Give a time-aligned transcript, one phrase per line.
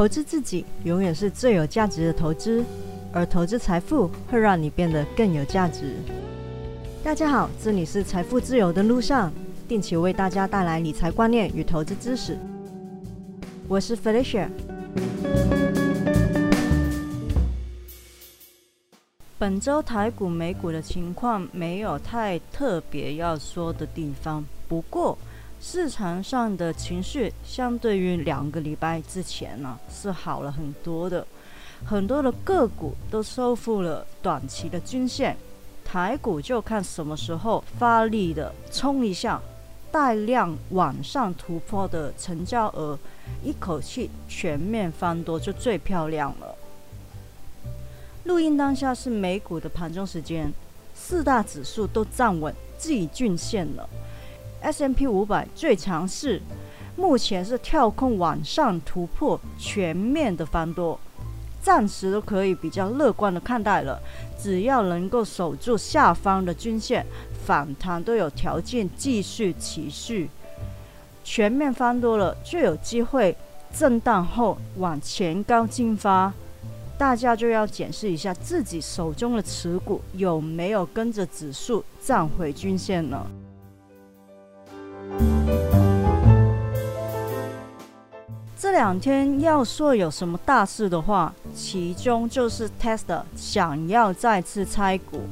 [0.00, 2.64] 投资自己永远是最有价值的投资，
[3.12, 5.94] 而投资财富会让你变得更有价值。
[7.04, 9.30] 大家好，这里是财富自由的路上，
[9.68, 12.38] 定期为大家带来理财观念与投资知识。
[13.68, 14.48] 我是 Felicia。
[19.38, 25.18] 本周台股、美股的情况没有太特别要说的地方，不过。
[25.62, 31.26] 市场上的情绪相对于两个礼拜之前呢是好了很多的，
[31.84, 35.36] 很多的个股都收复了短期的均线，
[35.84, 39.40] 台股就看什么时候发力的冲一下，
[39.92, 42.98] 带量往上突破的成交额，
[43.44, 46.56] 一口气全面翻多就最漂亮了。
[48.24, 50.50] 录音当下是美股的盘中时间，
[50.94, 53.86] 四大指数都站稳季均线了。
[54.60, 56.40] S M P 五百最强势，
[56.96, 60.98] 目前是跳空往上突破，全面的翻多，
[61.62, 64.00] 暂时都可以比较乐观的看待了。
[64.38, 67.04] 只要能够守住下方的均线，
[67.44, 70.30] 反弹都有条件继续持续。
[71.22, 73.36] 全面翻多了，就有机会
[73.74, 76.32] 震荡后往前高进发。
[76.98, 83.26] 大家就要检视一下自己手中的持股有没有跟着指数站回均线呢？
[88.70, 95.22] 这两天要说有什么大事的话，其中就是 Tesla 想要再次拆股。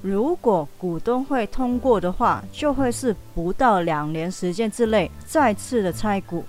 [0.00, 6.44] 如果股东会通过的话，就会是不到两年时间之内再次的拆股。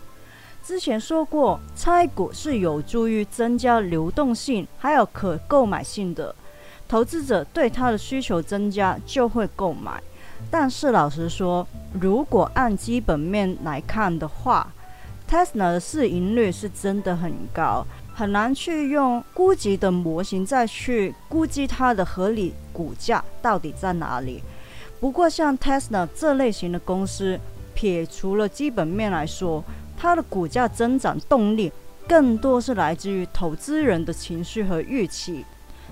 [0.64, 6.36] 之前说过，拆股是有助于增加流动性，还有可购买性的，
[6.88, 10.00] 投资者对它的需求增加就会购买。
[10.52, 11.68] 但是老实说，
[12.00, 14.72] 如果按基本面来看的话
[15.32, 24.44] ，Tesla 的市盈率是真的很高，很难去用估计的模型再去估计它的合理股价到底在哪里。
[25.00, 27.40] 不过像 Tesla 这类型的公司，
[27.74, 29.64] 撇除了基本面来说，
[29.98, 31.72] 它的股价增长动力
[32.06, 35.46] 更多是来自于投资人的情绪和预期。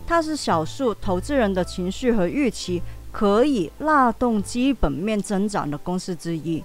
[0.06, 2.82] 它是少数投资人的情绪和预期。
[3.12, 6.64] 可以拉动基本面增长的公司之一，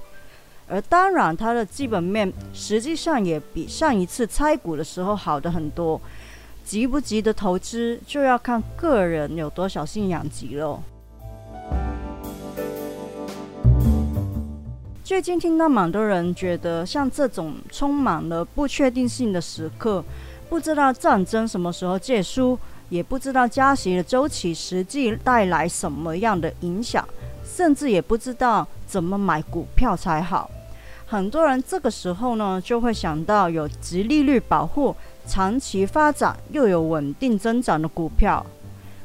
[0.67, 6.01] 而当然，它的基本面实际上也比上一次拆股的时候好的很多。
[6.65, 10.83] 急不急的投资，就要看个人有多少信仰急了。
[15.05, 20.03] 最近听到蛮多人觉得，像这种充满了不确定性的时刻，
[20.49, 22.59] 不知道战争什么时候结束。
[22.91, 27.07] 也不知道加息的周期实际带来什么样的影响，
[27.45, 30.51] 甚至也不知道怎么买股票才好。
[31.15, 34.97] 很多人这个时候呢，就会想到有直利率保护、
[35.29, 38.45] 长期发展又有稳定增长的股票。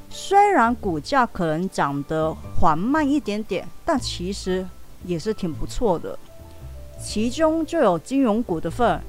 [0.09, 4.65] 虽然股价可能涨得缓慢一点点，但其实
[5.05, 6.17] 也是挺不错的。
[6.99, 8.99] 其中就有金融股的份。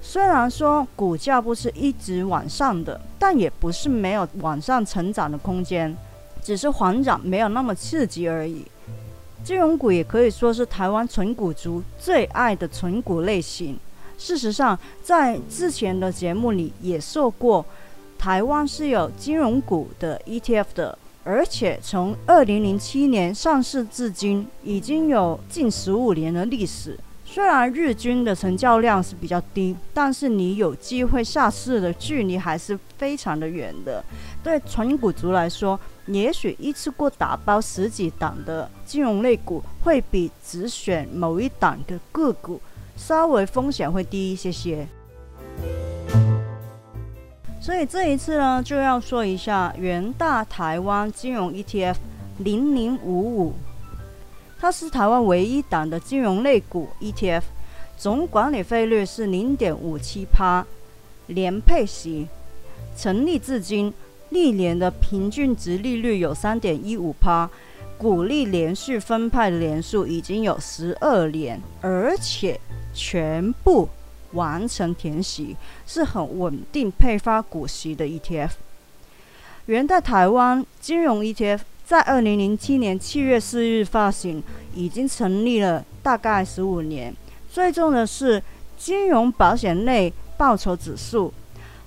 [0.00, 5.94] 虽然说股价不是一直往上的，但也不是没有往上成长的空间，
[6.42, 8.64] 只是缓涨没有那么刺激而已。
[9.46, 13.78] 金融股也可以说是台湾纯股族最爱的纯股类型。
[14.18, 17.64] 事实上，在之前的节目里也说过，
[18.18, 26.98] 台湾是有金融股的 ETF 的，而且从二零零七年上市至今，已经有近十五年的历史。
[27.24, 34.04] 虽然日均的成交量是比较低，但是你有机会下市的距离还是非常的远的。
[34.42, 42.60] 对纯股族来说，也许一次过打包十几档的金融类股，会比只选某一档的个股
[42.96, 44.86] 稍微风险会低一些些。
[47.60, 51.96] 所以这一次呢，就要说一下元大台湾金融 ETF
[52.38, 53.54] 零零五五。
[54.58, 57.42] 它是台湾唯一档的金融类股 ETF，
[57.98, 60.64] 总管理费率是零点五七趴，
[61.26, 62.28] 年配息，
[62.96, 63.92] 成立至今
[64.30, 67.48] 历年的平均值利率有三点一五趴，
[67.96, 72.60] 股利连续分派的年数已经有十二年，而且
[72.94, 73.88] 全部
[74.32, 75.56] 完成填息，
[75.86, 78.50] 是很稳定配发股息的 ETF。
[79.66, 81.60] 元代台湾金融 ETF。
[81.86, 84.42] 在二零零七年七月四日发行，
[84.74, 87.14] 已经成立了大概十五年。
[87.48, 88.42] 最重要的是
[88.76, 91.32] 金融保险类报酬指数，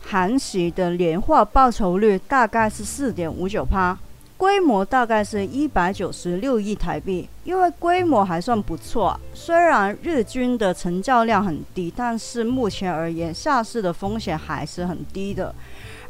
[0.01, 3.97] 含息的年化报酬率大概是四点五九趴，
[4.37, 9.19] 规模大概是一百九十六亿台币，因为规模还算不错。
[9.33, 15.53] 虽然日均的成交量很低，但是目前而言，下市的风险还是很低的。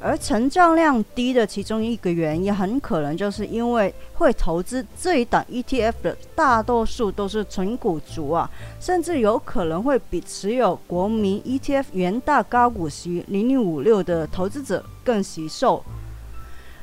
[0.01, 8.49] 而成交量低的其中一个原因，很可能就是因为会投资这一档 ETF 的大多数都是纯股族啊，
[8.79, 15.83] 甚至有可能会比持有国民 ETF 元大高股息零零五六的投资者更惜售。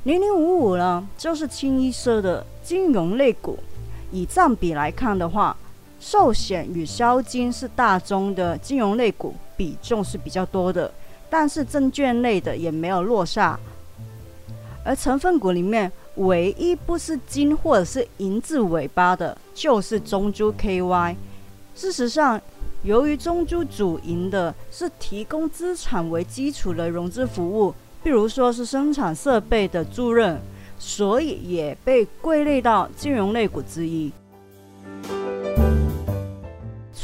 [0.04, 3.58] 零零五五呢，就是清一色的金融类股，
[4.12, 5.56] 以占比来看的话，
[5.98, 10.92] 寿险与销金是大宗的金融类股，比重是比较多的。
[11.28, 13.58] 但是证券类的也没有落下，
[14.84, 21.17] 而成分股里面唯一不是金或者是银字尾巴的，就是中珠 KY。
[21.75, 22.40] 事实上，
[22.82, 30.37] 由于中珠主营的是提供资产为基础的融资服务，比如说是生产设备的租赁，
[30.78, 34.11] 所以也被归类到金融类股之一。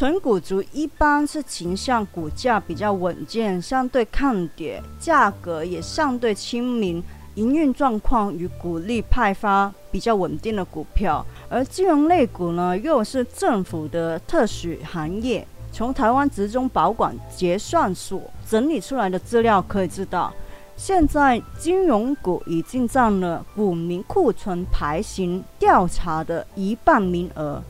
[0.03, 7.01] 纯股族一般是倾向股价比较稳健、相对抗跌、价格也相对亲民、
[7.37, 11.25] 营运状况与股利派发比较稳定的股票。
[11.49, 15.47] 而金融类股呢，又是政府的特许行业。
[15.71, 20.35] 从台湾职中保管结算所整理出来的资料可以知道，
[20.77, 27.63] 现在金融股已经占了股民库存排行调查的一半名额。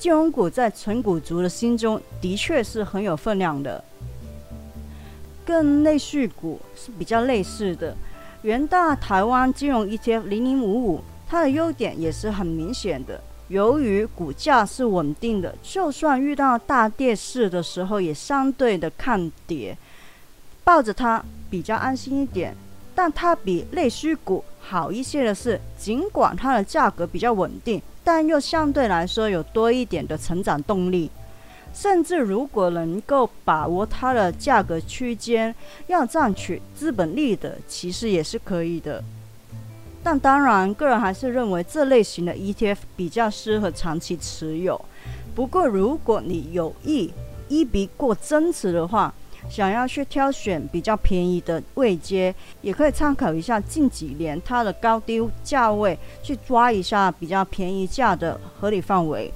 [0.00, 3.84] 金融股在纯股族的心中的确是很有分量的，
[5.44, 7.94] 跟内需股是比较类似的。
[8.40, 13.20] 元大台湾金融 ETF 零零五五，它的优点也是很明显的。
[13.48, 19.76] 由于股价是稳定的，就算遇到大跌市的时候，也相对的抗跌，
[20.64, 22.56] 抱着它比较安心一点。
[22.94, 27.82] 但它比内需股好一些的是，尽管它的价格比较稳定。
[28.02, 31.10] 但又相对来说有多一点的成长动力，
[31.72, 35.54] 甚至如果能够把握它的价格区间，
[35.86, 39.02] 要赚取资本利的，其实也是可以的。
[40.02, 44.80] 但当然，个人还是认为这类型的 ETF 比较适合长期持有。
[45.34, 47.12] 不过，如果你有意
[47.48, 49.14] 一笔过增持的话，
[49.50, 52.32] 想要去挑选比较便宜的位阶，
[52.62, 59.32] 也可以参考一下近几年它的高低价位，去抓一下比较便宜价的合理范围。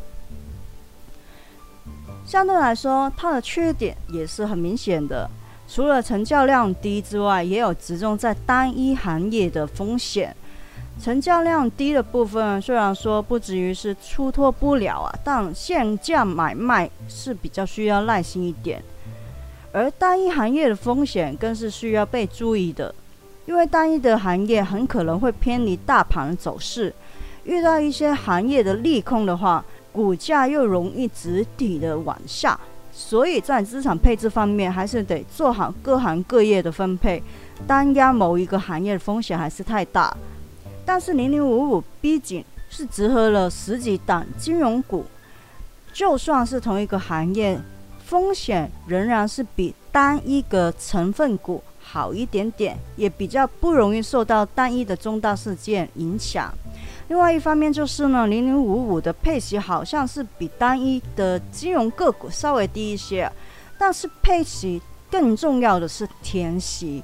[2.25, 5.29] 相对来说，它的缺点也是很明显的，
[5.69, 10.35] 除了成交量低之外，也有集中在单一行业的风险。
[11.03, 18.81] 成交量低的部分，虽然说不至于是出脱不了啊，但限价买卖是比较需要耐心一点。
[19.75, 22.95] 而单一行业的风险更是需要被注意的，
[23.45, 26.95] 因为单一的行业很可能会偏离大盘的走势，
[27.43, 32.57] 遇到一些行业的利空的话，股价又容易直底的往下，
[32.93, 37.21] 所以在资产配置方面还是得做好各行各业的分配，
[37.67, 40.17] 单压某一个行业的风险还是太大。
[40.87, 45.05] 但是零零五五毕竟是集合了十几档金融股，
[45.93, 47.59] 就算是同一个行业。
[48.05, 56.53] 风险仍然是比单一个成分股好一点点，也比较不容易受到单一的重大事件影响。
[57.09, 63.31] 另外一方面就是呢，零零五五的配息好像是比单一的金融个股稍微低一些，
[63.79, 64.81] 但是配息
[65.11, 67.03] 更重要的是填息。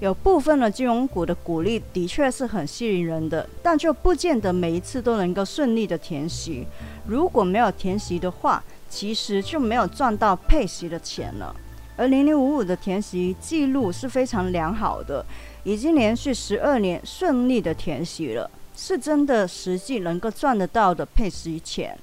[0.00, 6.66] 有部分的金融股的股利的确是很吸引人的，但就不见得每一次都能够顺利的填息。
[7.06, 11.54] 如果没有填息的话，其实就没有赚到配息的钱了，
[11.96, 15.24] 而零零五五的填息记录是非常良好的，
[15.62, 21.96] 已经连续十二年顺利的填息了，是真的实际能够赚得到的配息钱。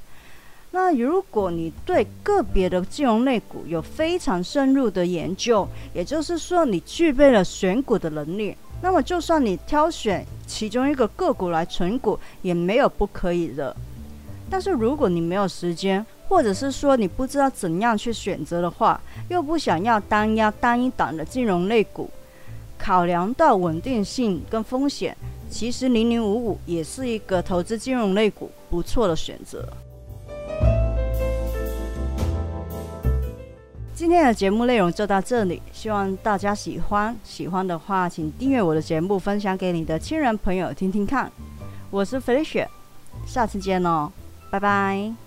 [0.72, 13.76] 那如果你对个别的金融类股有非常深入的研究，也就是说你具备了选股的能力，那么就算你挑选其中一个个股来存股，也没有不可以的。
[14.50, 22.10] 但是如果你没有时间，或者是说你不知道怎样去选择的话，又不想要单压单一档的金融类股，
[22.78, 25.16] 考量到稳定性跟风险，
[25.50, 29.68] 其实零零五五也是一个投资金融类股不错的选择。
[33.96, 37.16] 今天的节目内容就到这里，希望大家喜欢。
[37.24, 41.32] 喜欢的话，请订阅我的节目，分享给你的亲人朋友听听看。
[41.90, 42.68] 我是 Felicia，
[43.26, 44.12] 下次见哦，
[44.52, 45.27] 拜拜。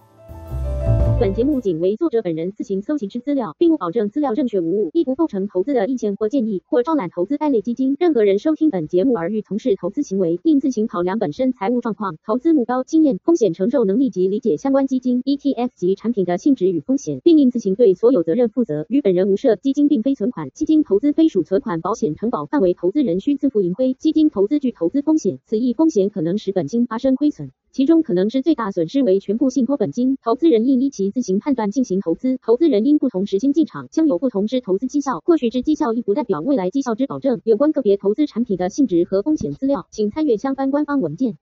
[1.21, 7.95] 本节目仅为作者本人自行搜集之资料，并不保证资料正确无误，亦不构成投资的意见或建议，或招揽投资该类基金。
[8.01, 18.87] 任何人收听本节目而欲从事投资行为，应自行考量本身财务状况、投资目标、经验、风险承受能力及理解相关基金、ETF 及产品的性质与风险，并应自行对所有责任负责。
[18.89, 19.57] 与本人无涉。
[19.57, 23.93] 基金并非存款，基金投资非属存款保险承保范围，投资人需自负盈亏。
[23.93, 27.51] 基金投资具投资风险，此一风险可能使本金发生亏损。
[27.73, 32.37] 其中可能之最大损失为全部信托本金，投资人应依其自行判断进行投资。
[32.43, 35.21] 投资人因不同时间进场，将有不同之投资绩效。
[35.25, 37.41] 或许之绩效亦不代表未来绩效之保证。
[37.45, 41.37] 有关个别投资产品的性质和风险资料，请参阅相关官方文件。